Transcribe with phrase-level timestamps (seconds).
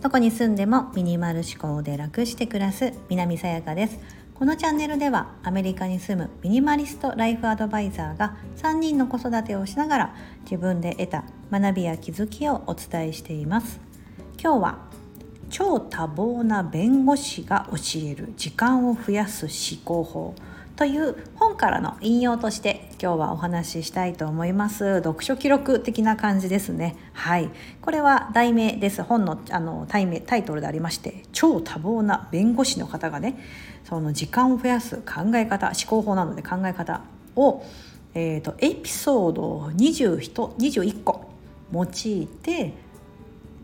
[0.00, 3.98] どこに住んでもミニマル思考で楽して暮らす南さやかです。
[4.34, 13.80] このチャンネルではアメリカに住むミニマリストライフアドバイザーが3人の子育てをしながら自分で得た学びや気づきをお伝えしています。
[14.40, 14.78] 今日は
[15.50, 20.34] 超多忙な弁護士が教える時間を増やす思考法
[20.76, 24.96] という本からの引用として今日はお話ししたいと思います。
[24.96, 26.96] 読書記録的な感じですね。
[27.12, 27.50] はい。
[27.80, 29.04] これは題名です。
[29.04, 33.38] 本のあのタイメタイトルでありまして超多忙な弁護士の方がね
[33.84, 37.02] その時間を増やす考え方思考法なので考え方
[37.36, 37.62] を、
[38.14, 41.30] えーと、エピソード 21, 21個
[41.72, 42.72] 用いて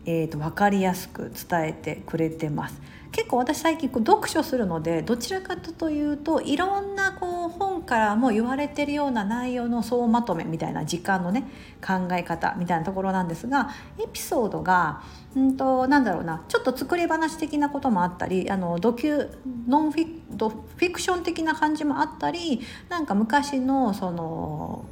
[0.05, 2.81] えーと、分かりやすく伝えてくれてます。
[3.11, 11.43] 結構私最近こう読書するのでどちらかというといろんなこう本からも言われてるような内容の総まとめみたいな時間のね
[11.85, 15.03] 考え方みたいなところなんですがエピソードが
[15.35, 19.29] うんとなんだろうなちょっと作り話的なこともあったりあのドキュ
[19.67, 24.85] ノンフィドフィクション的な感じもあったりなんか昔のその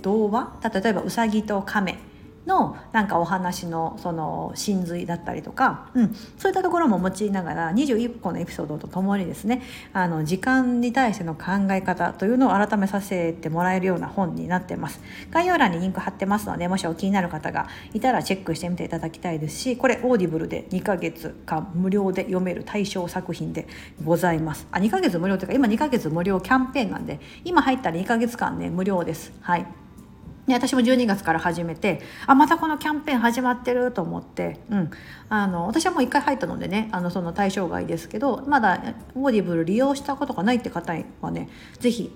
[0.00, 0.54] 童話？
[0.62, 1.98] 例えば「うさぎと亀」
[2.46, 15.00] のなんかお話のその真髄だったりとか、うん、そういったところも用いながら21個のエピソードとともにですねあの時間に対しての考え方というのを改めさせてもらえるような本になってます。
[15.30, 23.66] 概要欄にリンク貼ってますのでもしお気になる方がいたらチェックしてみていただきたいですしこれ Audible で2ヶ月間無料で読める対象作品で
[24.04, 24.66] ございます。
[24.70, 29.32] あ2ヶ月無料というか今2ヶ月無料キャンペーンなんで今入ったら2ヶ月間ね無料です。
[29.40, 29.85] はい。
[30.46, 34.90] で私も12月から始めてあまたこのキャンペーン始まってると思って、うん、
[35.28, 41.48] あの私はもう1回入ったのでねあのその対象外ですけどまだ Audible 利用したことがないって方はね
[41.80, 42.12] 是非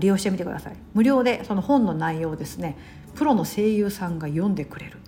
[0.00, 0.76] 利用してみてください。
[0.94, 2.76] 無料でその本の内容をですね
[3.16, 4.98] プロの声優さんが読んでくれる。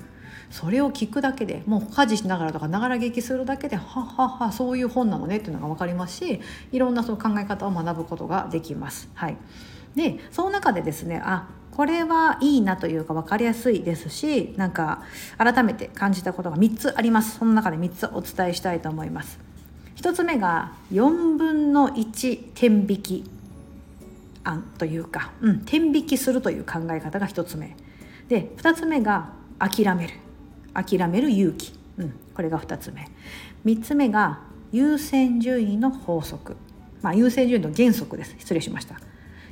[0.50, 6.40] それを聞くだけでもう家事しながらとかながら劇するだけではははそういう本なのねっていうのが分かりますし
[6.72, 9.08] いろんなその考え方を学ぶことができます。
[9.14, 9.36] はい、
[9.94, 15.02] でその中でですねあこれはいいなというか分かりやすいですしなんか
[15.36, 17.38] 改めて感じたことが3つあります。
[17.38, 19.38] その中で3つお伝えしたいと思います。
[19.96, 23.30] 1つ目が4分の1天引き
[24.42, 27.76] 案というか、うん、天引きするという考え方が1つ目。
[28.28, 30.14] で2つ目が諦める。
[30.72, 33.06] 諦める勇気、うん、これが2つ目。
[33.66, 34.40] 3つ目が
[34.72, 36.56] 優先順位の法則。
[37.02, 38.34] まあ優先順位の原則です。
[38.38, 38.98] 失礼しました。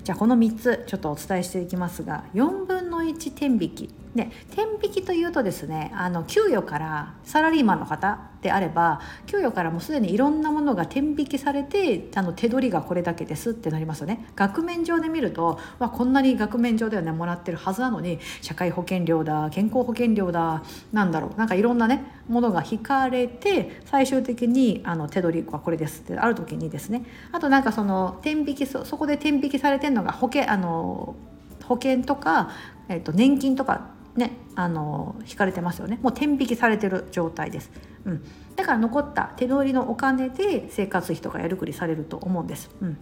[0.05, 4.05] じゃあこの3つちょっとお伝えしていきますが4分1天引き。
[4.15, 14.27] で天引きというとですねあの給与からサラリーマンの方であれば給与からもうすでにいろんなものが天引きされてあの手取りがこれだけですってなりますよね。
[14.37, 20.63] 額面上で見るとわこんなに額面上ではねもらってるはずなのに社会保険料だ健康保険料だ
[20.93, 27.05] なんだろうなんかいろんなねものが引かれて最終的にあの手取りはこれですってある時にですね。
[27.33, 31.17] あとなんかその天引きそこで天引きされてるのが保険あの
[31.69, 32.51] 保険とか、
[32.89, 35.99] えっと、年金とかねあの引かれてますよね。
[36.03, 37.71] もう天引きされてる状態です、
[38.05, 38.25] うん、
[38.57, 42.99] だから残った手取りのお金で生活費とかやりくりされると思うんです、うん、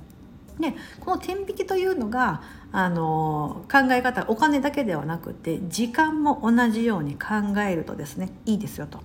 [0.59, 2.43] でこの天引きというのが
[2.73, 9.01] あの考え方お金だけではなくて時間も同じように考えるとですねいいですよと。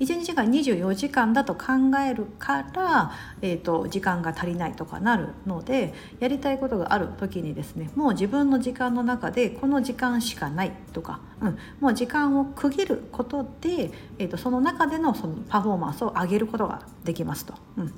[0.00, 1.66] 1日が24時間だと考
[2.04, 3.12] えるから、
[3.42, 17.54] えーと、時間が足りないとかなるのでやりたいことがある時にですねもう自分の時間の中でこの時間しかないとか、うん、もう時間を区切ることで、えーと、その中でのそのパフォーマンスを上げることができますと。
[17.76, 17.94] うん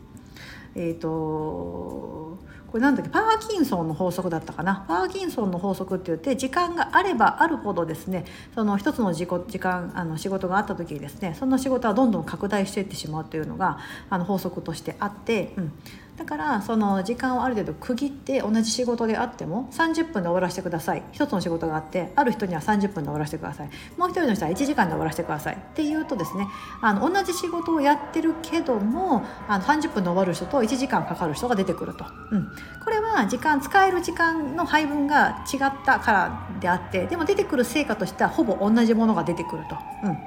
[0.75, 2.39] えーと
[2.73, 3.11] これなんだっけ？
[3.11, 4.87] パーキンソンの法則だったかな？
[4.89, 8.25] パーキンソンの法則って言って時間があればあるほどですね
[8.55, 13.79] その一つの時時間あの仕事があった時にですねその仕事はどんどん拡大していってしまうというのが
[14.09, 15.73] あの法則としてあって、うん、
[16.17, 21.03] だからその時間をある程度区切って同じ仕事であっても30分で終わらせてください。
[21.13, 23.71] 一つの仕事があってある人には30分で終わらせてください。
[23.97, 25.57] もう一人の人は1時間で終わらせてください。
[25.57, 26.47] っていうとですね
[26.81, 32.49] あの同じ仕事をやってるけどもあの30分で終わる人と1時間かかる人が出てくると、うん、
[32.85, 39.77] これは時間使える時間の配分が違ったからであってでも出てくる成果としてはほぼ同じものが出てくると。
[40.05, 40.19] うん。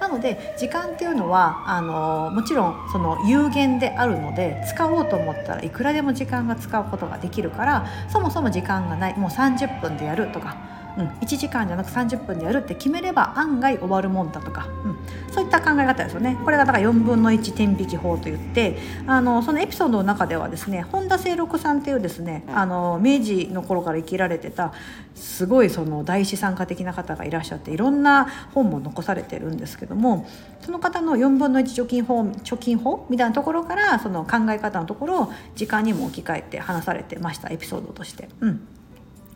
[0.00, 10.56] なので時間っていうのはあのもちろんその有限であるので使おうと思ったらいくらでも時間が使うことができるからそもそも時間がないもう30分でやるとか
[10.98, 14.98] うん、1時間じゃなく30分でやるって決めれば案外終わるもんだとか、うん、
[15.32, 16.38] そういった考え方ですよね。
[16.44, 24.72] これがだから4分の1天引き法といってあのそのエピソードの中ではですね本田清六さんっていうですねあの明治の頃から生きられてた
[25.14, 30.26] すごいその大資産家的な方がいらっしゃっていろんな本も残されてるんですけども
[30.60, 38.28] その方の4分の1貯金法貯金法みたいなところからその考え方のところを時間にも置き換えて話されてましたエピソードとして。
[38.40, 38.68] うん。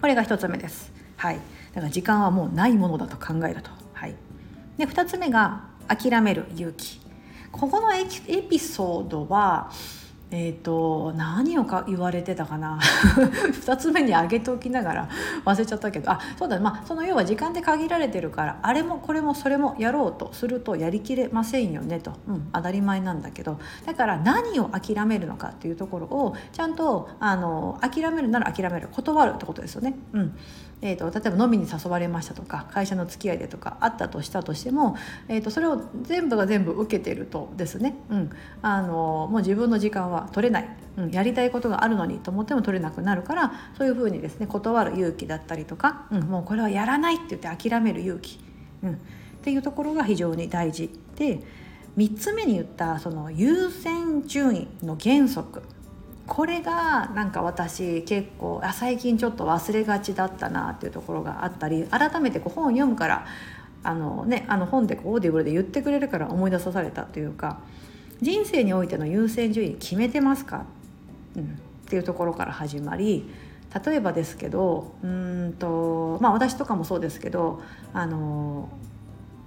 [0.00, 1.00] これが1つ目です。
[1.20, 1.40] はい、
[1.75, 3.70] だから時間はもうないものだと考えると。
[3.93, 4.14] はい、
[4.78, 6.99] で2つ目が諦める勇気。
[7.52, 9.70] ここのエピソードは
[10.32, 12.79] えーと、何をか言われてたかな？
[13.65, 15.09] 2つ目に挙げておきながら
[15.44, 16.11] 忘れちゃったけど。
[16.11, 16.61] あそうだ。
[16.61, 23.59] まあその要は時間で限られてるからあれもこれもそれもやろうとするとやりきれませんよねと、うん、当たり前なんだけど。
[23.87, 28.88] だから何を諦めるのかっていうところをちゃんとあの諦めるなら諦める。
[28.93, 29.94] 断るってことですよね。
[30.12, 30.37] うん。
[30.82, 34.97] えーと、例えば飲みに誘われましたとか会社の付き合いでとかあったとしたとしても、
[35.29, 38.31] えーと、それを全部が全部受けてるとですね、うん、
[38.62, 48.38] あのもう自分の時間は取れない、うん、やりたいことがあるのにと思っても取れなくなるからそういうふうにですね断る勇気だったりとか、うん、もうこれはやらないって言って諦める勇気、
[48.82, 48.96] うん、っ
[49.43, 51.40] ていうところが非常に大事で
[51.96, 55.62] 3つ目に言ったその優先順位の原則。
[56.26, 63.26] これがなんか私結構あ最近ちょっと忘れがちだったなっていうところがあったり改めてこう本を読むから
[63.82, 67.58] あの、ね、あの本でこう Audible で言ってくれるから思い出さされたというか
[68.20, 70.67] 人生においての優先順位決めてますか、
[71.37, 71.46] うん、っ
[71.88, 73.28] ていうところから始まり
[73.84, 77.62] 例えばですけどうんとまあ私とかもそうですけど
[77.93, 78.69] あの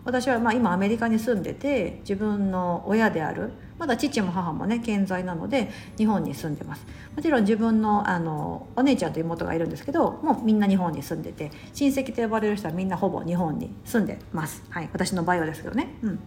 [0.06, 6.86] 私はま今アメリカに住んでて自分の親であるまだ父も母もね健在なので日本に住んでます。
[7.16, 14.64] もちろん自分のあのお姉ちゃんと妹がいるんですけどもうみんな日本に住んでて親戚と呼ばれる人はみんなほぼ日本に住んでます。
[14.70, 14.90] はい。
[14.92, 15.96] 私の場合はですけどね。
[16.02, 16.20] うん。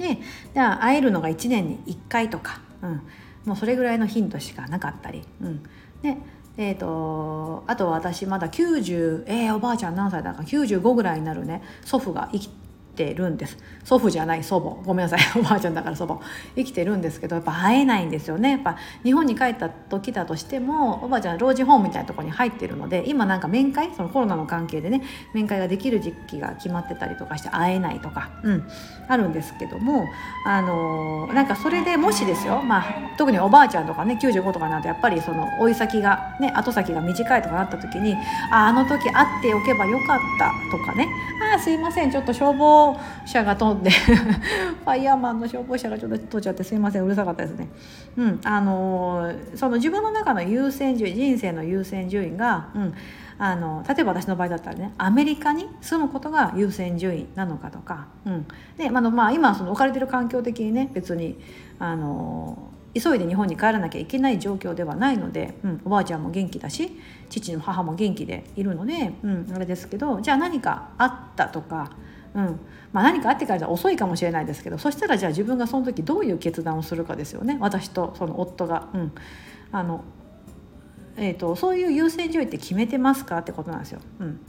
[0.00, 0.18] で
[0.54, 3.02] じゃあ会えるのが1年に1回とか、うん、
[3.44, 5.62] もうそれぐらいのヒントしかなかったり、うん、
[6.02, 6.16] で
[6.56, 12.50] えーと、あと私まだ90えー、おばあちゃん何歳だか95ぐらいになるね祖父が生き
[12.94, 13.58] てるんです。
[13.84, 14.82] 祖父じゃない祖母。
[14.84, 15.20] ごめんなさい。
[15.38, 16.20] おばあちゃんだから祖母。
[16.56, 18.50] 生きてるんですけどやっぱ会えないんですよね。
[18.52, 25.02] やっぱ日本に帰った時だとしてもおばあちゃん老人ホームみたいなところに入ってるので今なんか面会そのコロナの関係でね
[25.32, 28.68] 面会ができる時期が決まってたりとかして会えないとか、うん、
[29.08, 30.06] あるんですけども
[30.46, 32.84] あのー、なんかそれでもしですよ、まあ、
[33.16, 38.14] 特におばあちゃんとかね95とかなるとやっぱりその追い先がね後先が短いとかなった時に
[38.50, 41.08] ああの時会っておけばよかったとかね
[41.52, 42.79] ああすいませんちょっと消防
[43.26, 43.90] 車が飛んで
[44.84, 47.68] ファイヤーマンの消防車がちょっと通っちゃってすいませんうるさかったですね。
[48.16, 52.94] うん、あのその自分の中の優先順位人生の優先順位が、うん、
[53.38, 58.46] あの例えば私の場合だったらねアメリカに住むことが優先順位なのかとか、うん
[58.76, 61.38] であのまあ、今その置かれてる環境的にね別に
[61.78, 66.98] あの急いで日本に帰らなきゃいけない状況ではないので、うん、おばあちゃんも元気だし
[67.28, 71.92] 父の母も元気でいるので、うん、あれですけどじゃあ何かあったとか、
[72.34, 72.60] うん
[72.92, 78.88] まあ、何かあってからじゃ遅いかもしれないですけどそしたらじゃあ自分がその時どういう決断をするかですよね私とその夫が。
[78.94, 79.12] うん
[79.72, 80.04] あの
[81.16, 84.00] えーと、そういう優先順位って決めてますかってことなんですよ。
[84.20, 84.40] うん、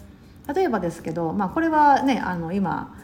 [0.54, 2.96] 例えばですけど、まあ、これはねあの今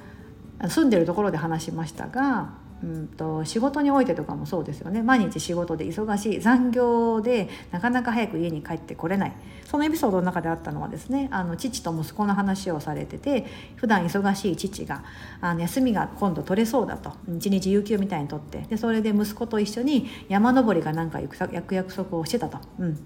[0.70, 2.50] 住んでるところで話しましたが
[2.84, 5.02] うんと仕事においてとかもそうですよね。
[5.02, 6.40] 毎日仕事で忙しい。
[6.40, 9.34] 残業でなかなか早く家に帰ってこれない。
[9.66, 13.46] そのエピソードの中であったのはですねあの父と息子の話をされてて
[13.76, 15.04] 普段忙しい父が
[15.42, 17.14] あの休みが今度取れそうだと。
[17.36, 18.60] 一日有給みたいに取って。
[18.70, 22.60] でそれで息子と一緒に山登りがなんか行く約束をしてたと。
[22.80, 22.98] うん。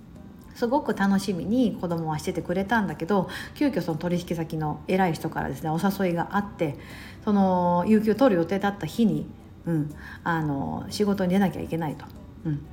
[0.56, 6.78] すごく楽しみに子供はしててくれたんだけど急遽その取引先の偉い人からですねお誘いがあって
[7.24, 9.28] その有給取る予定だった日に
[9.65, 12.06] うん、あの仕事に出なきゃいけないと。
[12.46, 12.65] うん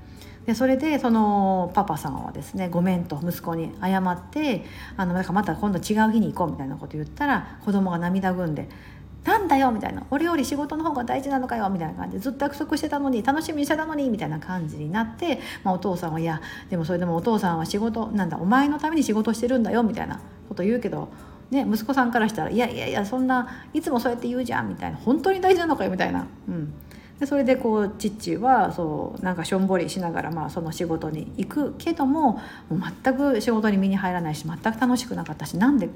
[0.49, 4.65] でそれでそのパパさんはですねごめんと息子に謝って
[4.97, 8.67] あのなんかまた今度違う日に行こうみたいなこと言ったら子供が涙ぐんで
[9.25, 16.41] 「なんだよ」みたいな「俺より仕事の方が大事なのかよ」みたいな感じでずっと約束してたのに楽しみにしてたのにみたいな感じになって、まあ、お父さんは「いや
[16.71, 20.19] でもそれでもお父さんは仕事なんだお前のために仕事してるんだよ」みたいな
[20.49, 21.11] こと言うけど
[21.51, 26.75] ね、息子さんからしたら「いやいやいやそんないつもそうやって言うじゃん」みたいな「本当に大事なのかよ」みたいな、うん、
[27.19, 32.41] でそれでこう父はそうなんかしょんぼりしながらまあその仕事に行くけども
[32.71, 35.89] 全く仕事に身に入らないし全く楽しくなかったしなんで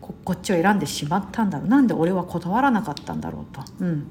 [0.00, 3.62] ここっちを選んでしまったんだろうなんで俺は断らなかったんだろうと。
[3.80, 4.10] うん。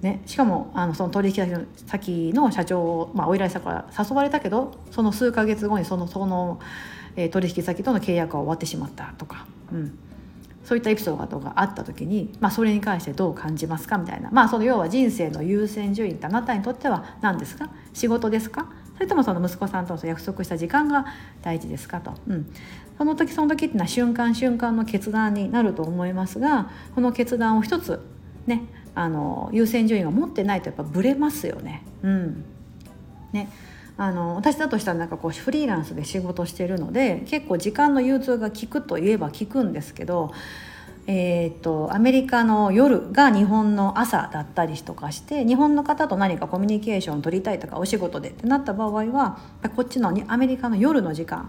[0.00, 6.60] ね、しかもあのその取引先の社長、まあ、お依頼者から誘われたけどその数ヶ月後にそのその、
[7.16, 9.98] えー、取引先との契約は終わってしまったとか、うん、
[10.64, 17.68] そういったエピソードがあった時に、まあ、それに関してどう感じますかみたいな、まあ、その要は人生の優先順位ってあなたにとっては何ですか？
[17.92, 18.66] 仕事ですか？
[18.94, 21.06] それともその息子さんとの約束した時間が
[21.42, 22.52] 大事ですかと、うん、
[22.96, 28.00] その時その時っていうのは瞬間瞬間の決断になると思いますがこの決断を一つ
[28.46, 28.62] ね
[28.94, 31.82] あの優先順位が持ってないとやっぱブレますよね。
[32.02, 32.44] うん。
[33.32, 33.50] ね。
[33.96, 40.32] あの私だとしたらなんかこうフリーランスで仕事してるので結構時間の融通が効くといえば効くんですけど
[41.06, 49.38] えーと、アメリカの夜が日本の朝だったりとかして日本の方と何かコミュニケーション取りたいとかお仕事でってなった場合は
[49.76, 51.46] こっちのアメリカの夜の時間っ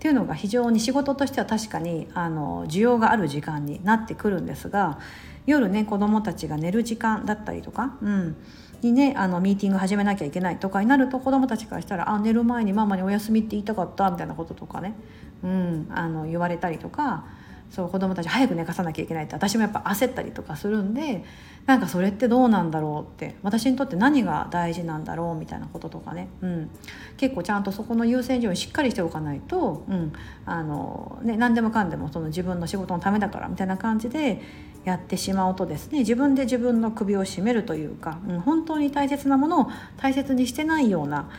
[0.00, 4.98] ていうのが非常に仕事としては確かにあの需要がある時間になってくるんですが
[5.46, 8.36] 夜ね子どもたちが寝る時間だったりとか、うん、
[8.82, 14.94] にねあのミーティング始めなきゃいけないとかになると子どもたちからしたら「あ寝る前にママにお休みって言いたかった」みたいなこととかね、
[15.42, 17.24] うん、あの言われたりとか。
[17.70, 21.24] そう子供たち早く寝かさなきゃいけないって私もやっぱ焦ったりとかするんで
[21.66, 26.70] なんかそれってどうなんだろうって私にとって何が大事なんだろうみたいなこととかね、うん、
[27.16, 30.12] 結構ちゃんとそこの優先順位をしっかりしておかないと、うん
[30.46, 34.42] あのね、何でもかんでもその自分の仕事のためだからみたいな感じで
[34.84, 41.30] やってしまうとですね自分で自分の首を絞めるというか、うん、本当に大切なものを大切にしてないような、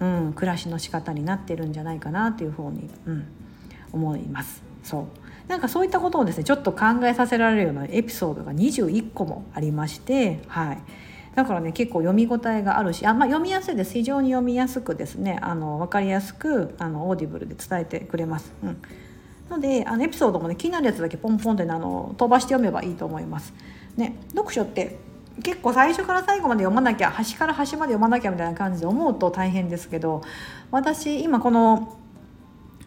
[0.00, 3.26] うん、暮らしの仕方になってるんじゃないかなというふうに、うん、
[3.92, 4.62] 思います。
[4.82, 5.06] そう
[5.48, 10.78] なんかそういったことをですねちょっと考えさせられるようなエピソードが21個もありまして、はい、
[11.34, 18.52] だからね結構読み応えがあるしあ、まあ、読みやすいです非常に読みやすくですねあの分かりやすくあの Audible で伝えてくれます。
[18.62, 18.82] うん
[19.50, 23.52] のであのエピソードもね気になるやつだけポンポンって、ね、あの飛ばして読めばいいと思います。
[23.96, 24.98] ね、読書って
[25.42, 30.22] 結構最初から最後まで読まなきゃ端から端まで読まなきゃみたいな感じで思うと大変ですけど
[30.70, 31.96] 私今この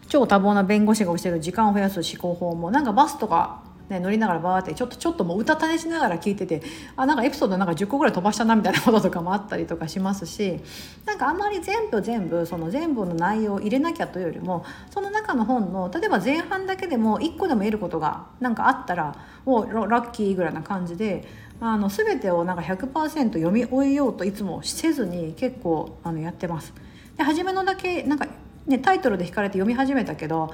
[0.08, 6.62] 超多忙な弁護士が教える時間を増やす思考法もなんかバスとか、ね、乗りながらバーってちょっとちょっともう歌たねしながら聞いてて
[6.96, 10.60] あなんかエピソードなんか10個ぐらい飛ばしたなみたいなこととかもあったりとかしますし
[11.06, 19.16] なんかあんまり全部全部その全部の内容を入れなきゃというよりもその中の本の例えば前半だけでも1個でも得ることがなんかあったら
[19.46, 21.26] おラッキーぐらいな感じで
[21.60, 26.72] あの全てをなんか100%読み終えようといつもせずに結構あのやってます。
[27.16, 28.28] で初めのだけなんか
[28.68, 30.52] ね、タイトルで引かれて読み始めたけど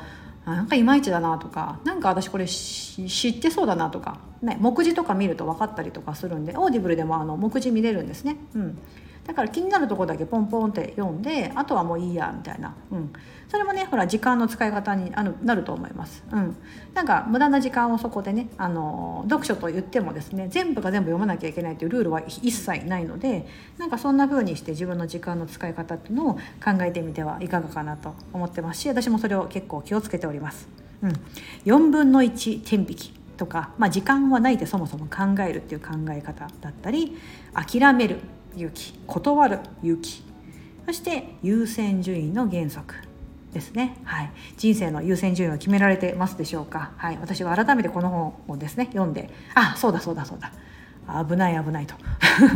[0.52, 8.36] なんかいまいちだなとか何か私これ知ってそうだなとか、ね、目次とか見ると分かったりとかするんで Audible でもあの目次見れるんですね。
[8.54, 8.78] うん
[9.26, 13.12] だから気になるとこだけポンポンって読んであとはもういいやみたいな、うん、
[13.48, 16.56] それもねほら時間の使い方にあのなると思います、うん、
[16.92, 23.46] なんか無駄な時間をそこでねあの読書と言ってもですね全部が全部読まなきゃいけないというルールは一切ないので
[23.78, 26.40] なんかそんな風にして自分の時間の使い方っていうのを考
[26.82, 30.68] えてみてはいかがかなと思ってますし私もそれを結構気をつけております。
[31.02, 31.12] うん、
[31.64, 37.16] 4分の1天引きとか、まあ、時間はないでそもそも考えるっていう考え方だったり
[37.52, 38.20] 諦める
[38.56, 40.22] 勇気断る勇気。
[40.86, 42.94] そして優先順位の原則
[43.52, 49.30] ですね、はい、人生の優先順位は決められてますでしょうか、はい、私は改めてこの本をですね読んで。
[49.54, 50.52] あそうだそうだそうだ。
[51.06, 51.94] 危ない危ないと。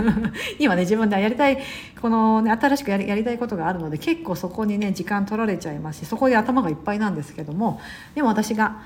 [0.58, 1.58] 今ね自分でやりたい
[2.00, 7.80] この、ね、新しくやりやりたいことがあるので結構そこにね時間取られちゃいますしそこで頭がいっぱいなんですけども。
[8.14, 8.82] でも私が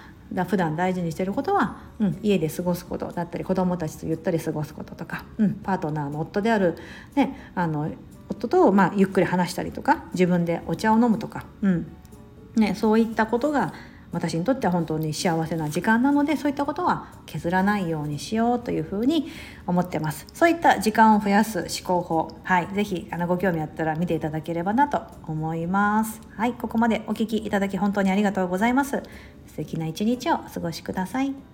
[0.49, 6.77] 普段大事にしてることは、うん、家で過ごすことだったり子どもたちとゆったり過ごすこととか、うん、パートナーの夫である、
[7.15, 7.91] ね、あの
[8.31, 11.87] 夫と、まあ、ゆっくり話したりとか自分でお茶を飲むとか、うん
[12.57, 13.73] ね、そういったことが
[14.12, 19.29] 私にとっては本当に幸せな時間なのでそういったことは削らないようにしようというふうに
[19.67, 20.27] 思ってます。
[20.35, 26.21] そういった時間を増やす思考法はい是非ご興味あったら見ていただければなと思います。
[26.37, 29.03] はいここまでお聴きいただき本当にありがとうございます。
[29.53, 31.52] 素敵な一日をお過ごしください。